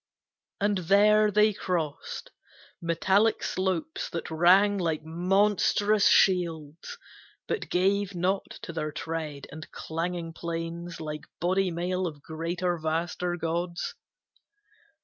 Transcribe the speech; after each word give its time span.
And 0.59 0.79
there 0.79 1.29
they 1.29 1.53
crossed 1.53 2.31
Metallic 2.81 3.43
slopes 3.43 4.09
that 4.09 4.31
rang 4.31 4.79
like 4.79 5.03
monstrous 5.03 6.07
shields, 6.07 6.97
But 7.47 7.69
gave 7.69 8.15
not 8.15 8.49
to 8.63 8.73
their 8.73 8.91
tread, 8.91 9.45
and 9.51 9.69
clanging 9.69 10.33
plains 10.33 10.99
Like 10.99 11.25
body 11.39 11.69
mail 11.69 12.07
of 12.07 12.23
greater, 12.23 12.79
vaster 12.79 13.35
gods. 13.37 13.93